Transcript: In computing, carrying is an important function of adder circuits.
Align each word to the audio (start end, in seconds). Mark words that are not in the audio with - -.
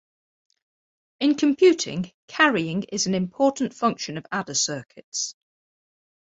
In 1.19 1.35
computing, 1.35 2.11
carrying 2.27 2.85
is 2.91 3.05
an 3.05 3.13
important 3.13 3.71
function 3.75 4.17
of 4.17 4.25
adder 4.31 4.55
circuits. 4.55 5.35